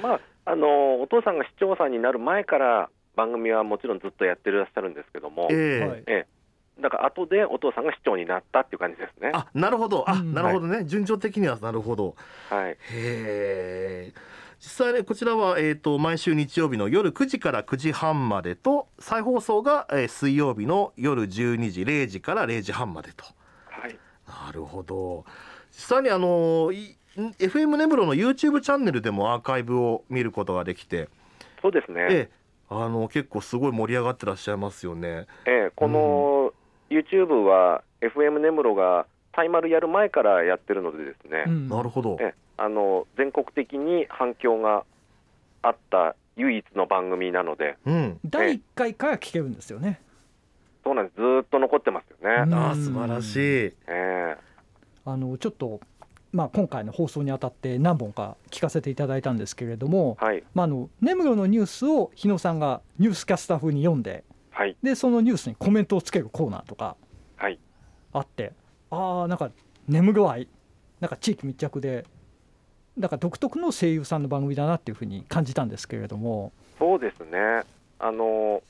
[0.02, 5.88] まあ、あのお父さんが市長さんになる前から番組はもちろんずっとやってらっしゃるんですけども、ええ。
[5.88, 6.43] はいええ
[6.80, 9.32] だから後でお父さんが市長になったっていう感じですね。
[9.34, 10.10] あなるほど。
[10.10, 10.34] あ、うん。
[10.34, 12.16] なるほどね、順序的にはなるほど。
[12.50, 14.14] はい、へえ
[14.60, 23.26] 実際ねこちらは、えー、と毎週日曜日の夜9時から9時半までと再放送が、えー水曜日の夜12時0時から0時半までと。
[23.66, 25.26] はい、なるほど。
[25.72, 31.10] 実際にあのい FM 根室の YouTube チャンネルでもアーカイブを見ることができて、
[31.62, 32.08] そうですね。
[32.10, 32.44] ええ。
[32.70, 35.28] あの結構すごい盛り上がってらっしゃいますよね。
[35.46, 36.54] ええこの
[36.94, 42.18] YouTube は FM 根室がタイマルやる前からやってるのでですね、うんなるほど。
[42.20, 44.84] ええあの全国的に反響が
[45.64, 48.20] あった唯一の番組なので、うん。
[48.24, 50.00] 第1回から聞けるんですよね。
[50.84, 51.16] そうなんです。
[51.16, 52.44] ずーっと残ってますよね。
[52.44, 53.40] うんああ素晴らしい。
[53.40, 54.38] ええ
[55.06, 55.82] あのちょっと、
[56.32, 64.24] まあ、今回の放送にあたって何本か聞かせていただいたんですけれども、はい、まあ、あの根室のニュースを日野さんがニュースキャスター風に読んで
[64.54, 66.96] はい、でそのニュースにコメントをつけるコーナーとか
[67.36, 67.60] はい、
[68.14, 68.54] あって
[68.90, 69.52] ああなんか
[69.88, 70.48] 根室愛
[71.00, 72.06] なんか地域密着で
[72.96, 76.54] なんか独特の声優さんの番組だなっていうふうに感じたんですけれども。
[76.78, 77.64] そうですね。
[78.00, 78.62] あの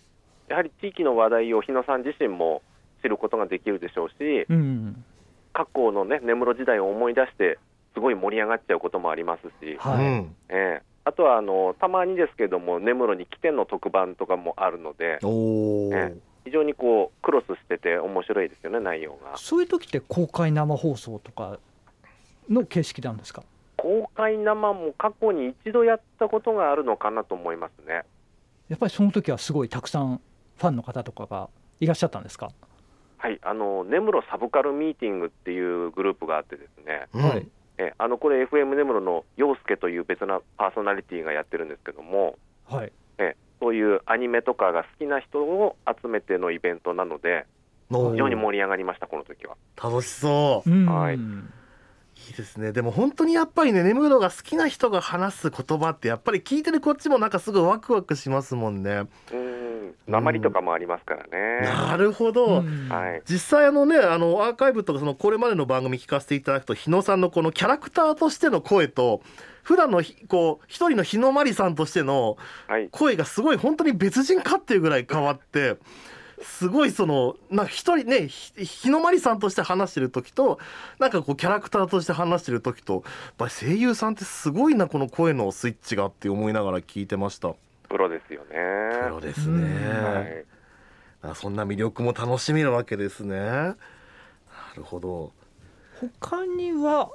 [0.47, 2.61] やはり地域の話題を日野さん自身も
[3.01, 5.03] 知ることができるでしょうし、うん
[5.51, 7.59] 過去のね根室時代を思い出して
[7.93, 10.35] すごい盛り上がっちゃうこともありますし、はいうん。
[10.49, 19.37] ええあとはあのたまにですけども根室に起点の特番とかもあるので、おお、え非常にこうクロスしてて面白いですよね内容が。
[19.37, 21.59] そういう時って公開生放送とか
[22.49, 23.43] の形式なんですか？
[23.77, 28.03] 公開生も過去に一度やったことがあるのかなと思いますね。
[28.69, 30.21] やっぱりその時はすごいたくさん
[30.57, 31.49] ファンの方とかが
[31.81, 32.51] いらっしゃったんですか、
[33.17, 47.45] はい、あの根室サブカルミーティングっていうグループがあってですね、うんはいえあのこれ FM 根室の陽介という別なパーソナリティがやってるんですけども、はいえそういうアニメとかが好きな人を集めてのイベントなので
[47.89, 49.55] 非常に盛り上がりましたこの時は。
[49.81, 50.69] 楽しそう。
[50.69, 59.07] うんはいいいですねでも本当にやっぱりね根室が好きな人が話す言葉ってやっぱり聞いてるこっちもなんかすごいワクワクしますもんね。
[59.31, 59.52] うん
[60.07, 61.61] 鉛とかもありますからね。
[61.61, 62.63] なるほど、
[63.25, 69.21] 実際あのねあのアーカイブとかそのこれまでの番組聞かせていただくと日野さんのこのキャラクターとしての声と
[69.63, 75.77] 普段のひこう一人の日野まりさんとしてのはい、声がすごい本当に別人かっていうぐらい変わって
[76.41, 80.59] すごいそのな一人ねひ日のまりさんとして話してる時と
[80.99, 83.03] なんかこうキャラクターとして話してる時とやっ
[83.37, 87.55] ぱり声優さんってすごいなこの声のスイッチがって思いながら聞いてました。
[87.93, 88.47] プロですよね。
[89.03, 90.45] プロですうんね、はい、
[91.21, 93.35] あそんな魅力も楽しみなわけですね。
[93.35, 93.75] な
[94.75, 95.31] るほど。
[96.19, 97.11] 他には、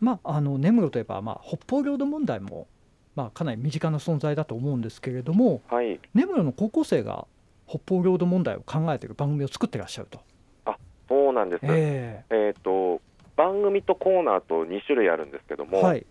[0.00, 2.66] まあ、あの根室といえば、まあ、北方領土問題も、
[3.14, 7.26] まあ、かなり身近な存在だと思うんですけれどもはい、根室の高校生が
[7.68, 10.20] 北方領土問題を考えている番組を作ってらっしゃると。
[11.06, 11.60] そうなんです。
[11.64, 13.02] ええっ、と
[13.36, 16.06] 番組とコーナーと2種類あるんですけども、えはい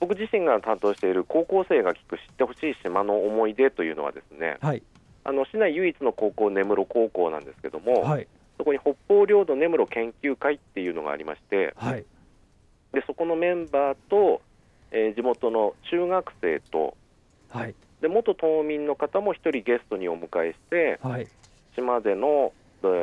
[0.00, 4.82] 僕自身が担当している高校生が聞く知ってほしい島の思い出というのはですね、はい。
[5.24, 8.28] あの市内唯一の高校根室高校なんですけども、はい。
[8.58, 12.04] そこに北方領土根室研究会っていうのがありまして、はい。
[12.92, 14.40] でそこのメンバーと、
[14.90, 16.96] えー地元の中学生と
[17.48, 17.74] はい。
[18.00, 21.28] で元島民の方も一人ゲストにお迎えしてはい。
[21.74, 22.52] 島での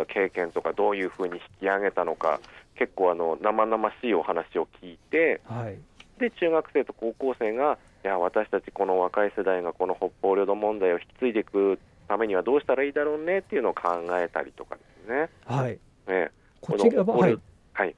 [0.08, 2.40] 経験とかどういうふうに引き上げたのか
[2.76, 5.78] 結構あの生々しいお話を聞いてはい
[6.20, 15.30] で中学生と高校生がいや私たちこの若い世代がこの北方領土問題を引き継いでいくためにはどうしたらいいだろうねっていうのを考えたりとかですね。
[15.46, 15.80] はい。
[16.08, 17.38] ねこちらははい。
[17.74, 17.96] はい、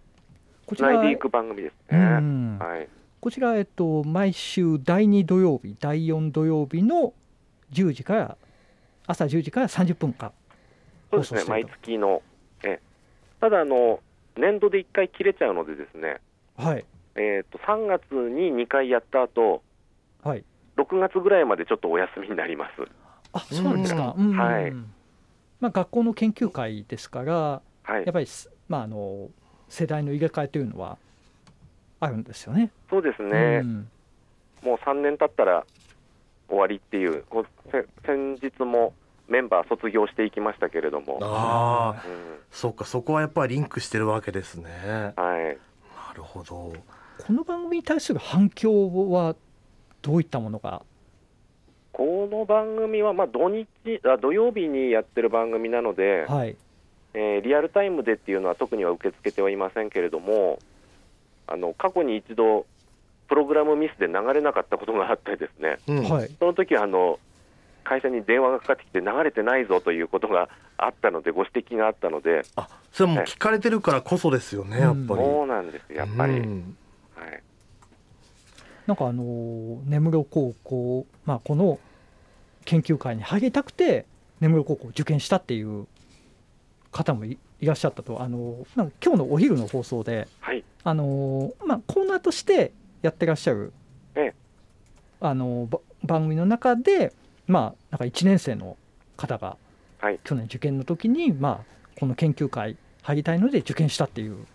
[0.65, 1.99] こちらつないでいく番組ですうね。
[1.99, 2.60] ん。
[2.60, 2.88] はい、
[3.19, 7.13] こちらえっと毎週第2土曜日第4土曜日の
[7.71, 8.38] 10時から
[9.08, 10.32] 朝10時から30分間
[11.12, 12.21] そうですね毎月の
[12.63, 12.80] え
[13.39, 13.99] ただあの
[14.38, 16.17] 年度で1回切れちゃうのでですね、
[16.58, 19.63] はいえー、と3月に2回やった後
[20.23, 20.43] はい。
[20.78, 22.71] 6月ぐらいまでちょっとお休みになります。
[23.32, 24.71] あそうなんですか、ううんはい。
[25.62, 28.06] まあ、学校の研究会ですからはい。
[28.06, 29.30] やっ、ぱりす、まあ、あの
[29.69, 30.97] 世代の入れ替えというのは
[31.99, 32.71] あるんですよね。
[32.89, 33.89] そうですね、うん
[34.63, 35.63] もう3年経ったら
[36.49, 38.93] 終わりっていう、こうせ先日も
[39.28, 42.39] メンバー卒業していきましたけれども、ああうん。
[42.49, 45.13] そうかそこはやっぱりリンクしてるわけですね。
[45.15, 45.58] なはい、
[46.15, 46.73] るほど
[47.17, 49.36] この番組に対する反響は
[50.01, 50.84] どういったものが？
[51.91, 53.67] この番組はまあ土日
[54.04, 56.56] あ土曜日にやってる番組なので、はい。
[57.13, 60.60] えーリアルタイムでっていうのは特には受け付けてはいませんけれども、
[61.47, 62.65] あの過去に一度、
[63.28, 66.10] プログラムミスで流れなかったことがあってですね、うん。
[66.10, 66.30] はい。
[66.38, 67.19] その時はあの
[67.84, 75.21] 会社に電話がかかってきて流れてないぞということがあったので、ご指摘があったので、あそれはもう聞かれてるからこそですよねやっぱり。
[75.21, 76.34] そうなんです、やっぱり。
[76.34, 76.51] うん。
[76.51, 76.63] はい
[78.88, 81.80] なんかあの根室高校、まあ、この
[82.65, 84.06] 研究会に入りたくて
[84.39, 85.88] 根室高校を受験したっていう
[86.91, 90.63] 方もいいらっしゃったとあのなんか今日のお昼の放送ではい。
[90.84, 93.74] あの、まあ、コーナーとしてやってらっしゃる、
[94.15, 94.34] ええ。
[95.19, 97.13] あのば番組の中で、
[97.48, 98.78] まあ、なんか1年生の
[99.17, 99.58] 方が
[100.00, 100.19] はい。
[100.24, 104.45] 去年受験の時に、まあ、この研究会入りたいので受験したっていう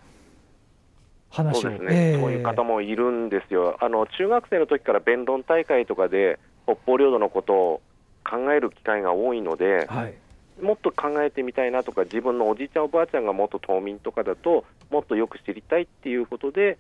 [1.31, 1.61] 話を。
[1.62, 7.83] そうですね、そういう方もいるんですよ、あの中学生の時から弁論大会とかで北方領土のことを
[8.29, 10.14] 考える機会が多いので、はい。
[10.61, 16.77] もっと考えてみたいなとか、自分のおじいちゃん、おばあちゃんが元島民とかだと、もっとよく知りたいっていうことで、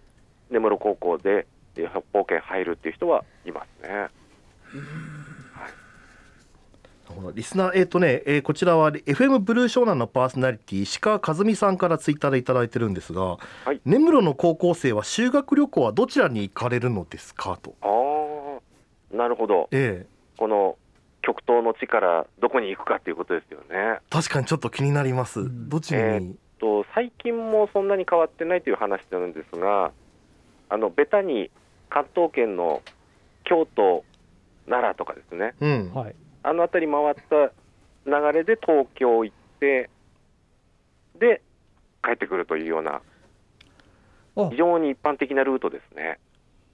[0.50, 4.08] 根室高校でえ北方圏入るっていう人はいますね。
[7.34, 13.80] リスナーえっ、とね、えーこちらは FM ブルー湘南のパーソナリティ石川和美さんからツイッターでいただいてるんですが、はい。
[13.84, 17.74] 根室の高校生は修学旅行はどちらに行かれるのですかと。
[17.82, 20.06] あーなるほど、ええ。
[20.36, 20.76] この
[21.22, 24.00] 極東の地からどこに行くかっていうことですよね。
[24.10, 25.68] 確かにちょっと気になります、うん。
[25.68, 29.92] どちらに、と最近もそんなに変わってないという話なんですが、
[30.68, 31.50] あのベタに
[31.88, 32.82] 関東圏の
[33.44, 34.04] 京都、
[34.66, 37.52] 奈良とかですね、うん、はいあの辺り回った
[38.06, 39.90] 流れで東京行って、
[41.18, 41.42] で、
[42.02, 43.02] 帰ってくるというような、
[44.36, 44.48] あ。
[44.50, 46.18] 非常に一般的なルートですね。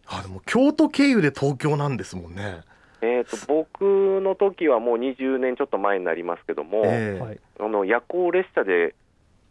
[0.06, 2.60] あでも京都経由で東京なんですもんね。
[3.02, 7.20] えー、と僕の時はもう20年ちょっと前になりますけども、ええ。
[7.20, 7.40] はい。
[7.60, 8.94] あの夜行列車で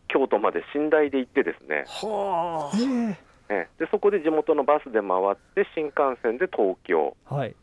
[0.07, 2.77] 京都まで寝台で行ってですね、はあ。
[2.77, 3.17] ええ。
[3.49, 3.83] ええ。
[3.83, 7.15] でそこで地元のバスで回って新幹線で東京。
[7.25, 7.55] はい。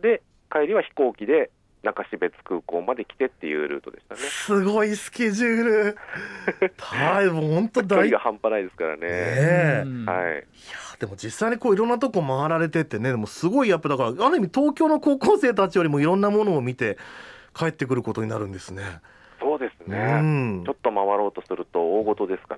[0.00, 1.50] で帰りは飛行機で
[1.82, 4.20] 中標津空港まで来てっていうルートでしたね。
[4.20, 5.96] すごいスケジュール。
[6.78, 9.82] はいもう本当大いや距離が半端ないですからね、え。
[9.84, 10.46] うんはい、
[10.98, 16.98] でも実際にこういろんなとこ回られてってねでもすごいやっぱだからある意味東京の高校生たちよりもいろんなものを見て
[17.54, 18.82] 帰ってくることになるんですね。
[19.38, 20.64] そうですうね、ん。
[20.64, 22.56] ちょっと回ろうとすると大事ですか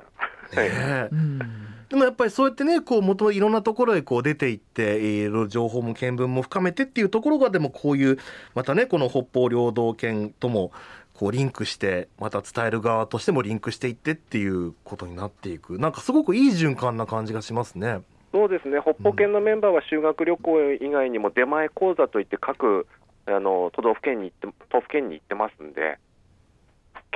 [0.55, 1.09] ら、はい。
[1.13, 8.19] うんでもやっぱりそうやってねこう元々いろんなところへこう出ていっていろいろ情報も見聞も深めてっていうところがでもこういう
[8.55, 10.71] またねこの北方領土圏とも
[11.15, 18.03] こうリンクしてまた伝える側としてもリンクしていってっていうことになっていくなんかすごくいい循環な感じがしますね。
[18.31, 22.87] そうですね、北方圏のメンバーは修学旅行以外にも出前講座といって各
[23.25, 25.99] あの都道府県に行って都府県に行ってますんで、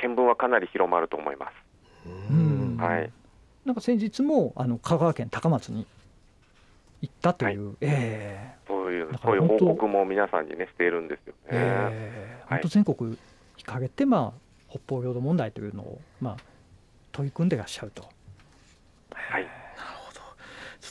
[0.01, 2.09] 見聞はかなり広まると思います。
[2.31, 3.13] うんはい
[3.65, 5.87] なんか先日もあの香川県高松に
[7.01, 11.59] 行ったという、えそういうそういう報告も皆さんにねしているんですよえね。
[11.59, 11.93] はい。
[11.93, 16.37] ええ本当全国にかけて、まあ、北方領土問題というのを、まあ、
[17.13, 18.03] 取り組んでらっしゃると。
[19.13, 19.47] はい、ち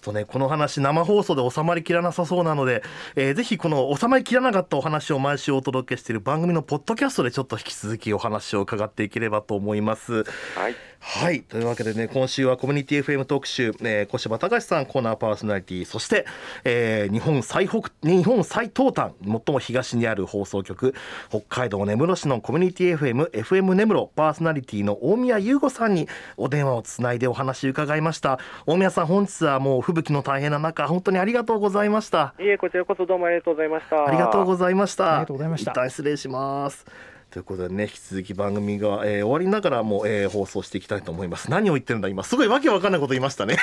[0.02, 2.84] ょっとねこの話生放送で収まりきらなさそうなので、
[3.16, 10.24] えー、ぜひこの収まりきらなかったお話を毎週お届けしている番組のポッドキャストでちょっと引き続きお話を伺っていければと思います。
[10.56, 10.76] はい。
[11.04, 11.42] はい。
[11.42, 16.26] というわけでね今週はコミュニティ FM 特集、えー、小柴隆さんコーナーパーソナリティそして、
[16.64, 20.94] えー日本最北日本最東端最も東にある放送局
[21.30, 28.40] 北海道根室市のコミュニティ FM FM 根室パーソナリティの大宮優吾さんにお電話をつないでお話伺いました。
[28.66, 35.12] 大宮さん本日はもう吹雪の大変な中本当にありがとうございましたいえこちらこそどうもありがとうございましたありがとうございました。
[35.12, 36.86] ありがとうございました一旦失礼します。
[37.30, 41.50] ということでね、引き続き番組が、えー終わりながらも、えー放送していきたいと思います。
[41.50, 43.56] 何を言ってるんだ今、すごいわけわかんないこと言いましたね。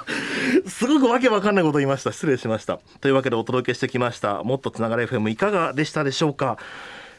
[0.68, 2.12] すごくわけわかんないこと言いました。
[2.12, 2.78] 失礼しました。
[3.00, 4.42] というわけでお届けしてきました。
[4.44, 6.58] もっとつながれ FM いかがでしたでしょうか。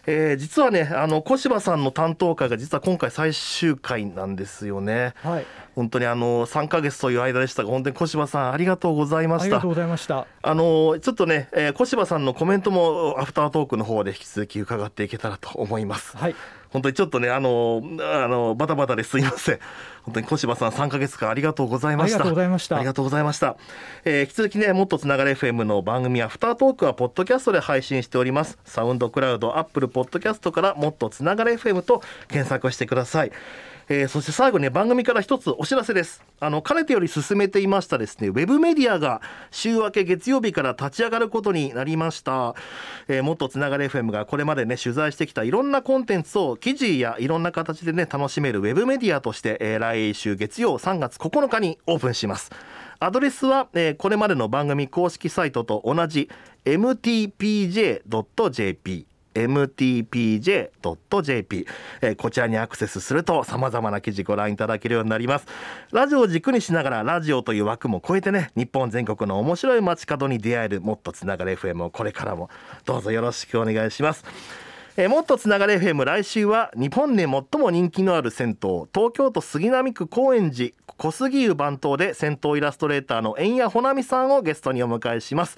[0.06, 5.14] えー実はね、あの小柴さんの担当会が実は今回最終回なんですよね。
[5.24, 5.46] はい
[5.80, 9.70] 本当にあの3ヶ月という間でしたが、本当に小柴さんありがとうございましたありがとう。
[9.70, 16.18] ございましたあのちょっとね、えー小柴さんのコメントもアフタートークの方で引き続き伺っていけたらと思います。
[16.18, 16.36] はい
[16.70, 19.60] 本当にちょっとね、あのあのバタバタですいません。
[20.04, 22.18] 本当に小柴さん3ヶ月間ありがとうございました。
[22.18, 23.56] ありがとうございましたありがとうございました。
[24.06, 28.60] えー引き続きね、もっとつながれ FM の番組アフタートークはポッドキャストで配信しております。
[28.66, 33.32] SoundCloud、 Apple Podcast からもっとつながれ FM と検索してください。
[33.92, 36.24] えーそして最後にね番組から一つお知らせです。
[36.40, 39.20] あのかねてより進めていましたですねウェブメディアが
[39.52, 42.56] 週明け月曜日から立ち上がることになりました、
[43.08, 52.52] えーもっとつながれ FM がこれまでね取材してきたいろんなコンテンツを記事やいろんな形でね楽しめるウェブメディアとして、えー来週月曜3月9日にオープンします。
[53.00, 56.30] アドレスは、えーこれまでの番組公式サイトと同じ
[56.66, 58.10] mtpj.jp
[59.34, 60.48] mtpj.jp、
[62.02, 65.46] えーこちらにアクセスすると様々な記事ご覧いただけるようになります。
[65.92, 72.50] ラジオを軸にしながらラジオという枠も超えてね日本全国の面白い街角に出会えるもっとつながる FM をこれからも
[72.86, 74.24] どうぞよろしくお願いします。
[74.98, 77.30] えーもっとつながれ FM 来週は日本で最
[77.62, 78.56] も人気のある銭湯
[78.94, 85.58] 東京都杉並区高円寺小杉湯番頭で銭湯イラストレーターの円谷穂波さんをゲストにお迎えします、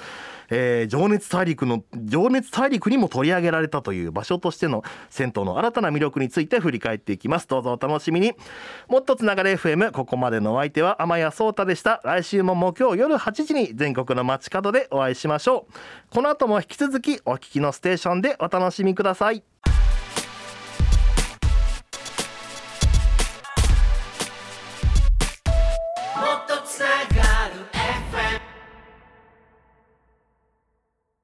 [0.50, 7.48] えー情熱大陸の情熱大陸にも取り上げられたという場所としての銭湯の新たな魅力について振り返っていきます。
[7.48, 8.34] どうぞお楽しみに。
[8.88, 12.02] もっとつながれ FM ここまでのお相手は天谷壮太でした。
[12.04, 15.74] 来週も木曜夜8時に全国の街角でお会いしましょう。
[16.14, 19.31] この後も引き続きお聞きのステーションでお楽しみください。
[19.32, 19.44] はい。